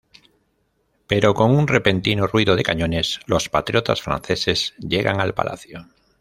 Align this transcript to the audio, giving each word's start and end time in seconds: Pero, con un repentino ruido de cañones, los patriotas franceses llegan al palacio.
Pero, 1.05 1.35
con 1.35 1.51
un 1.55 1.67
repentino 1.67 2.25
ruido 2.25 2.55
de 2.55 2.63
cañones, 2.63 3.19
los 3.27 3.49
patriotas 3.49 4.01
franceses 4.01 4.73
llegan 4.79 5.21
al 5.21 5.35
palacio. 5.35 5.89